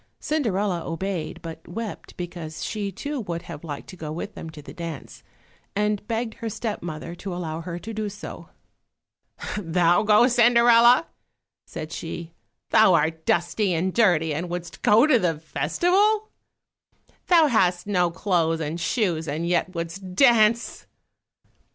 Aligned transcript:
Cinderella 0.19 0.81
obeyed, 0.83 1.39
but 1.43 1.67
wept, 1.67 2.17
because 2.17 2.63
she 2.65 2.91
too 2.91 3.19
would 3.19 3.43
have 3.43 3.63
liked 3.63 3.87
to 3.89 3.95
go 3.95 4.11
with 4.11 4.33
them 4.33 4.49
to 4.49 4.59
the 4.59 4.73
dance, 4.73 5.21
and 5.75 6.07
begged 6.07 6.33
her 6.39 6.49
step 6.49 6.81
mother 6.81 7.13
to 7.13 7.31
allow 7.35 7.61
her 7.61 7.77
to 7.77 7.93
do 7.93 8.09
so. 8.09 8.49
"Thou 9.59 10.01
go, 10.01 10.25
Cinderella!" 10.27 11.05
said 11.67 11.91
she; 11.91 12.33
"Thou 12.71 12.95
art 12.95 13.27
dusty 13.27 13.75
and 13.75 13.93
dirty 13.93 14.33
and 14.33 14.49
wouldst 14.49 14.81
go 14.81 15.05
to 15.05 15.19
the 15.19 15.37
festival? 15.37 16.29
Thou 17.27 17.45
hast 17.45 17.85
no 17.85 18.09
clothes 18.09 18.59
and 18.59 18.79
shoes, 18.79 19.27
and 19.27 19.47
yet 19.47 19.75
wouldst 19.75 20.15
dance!" 20.15 20.87